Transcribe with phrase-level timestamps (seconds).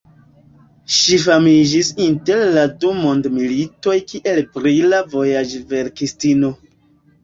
[0.95, 6.57] Ŝi famiĝis inter la du mondmilitoj kiel brila vojaĝverkistino.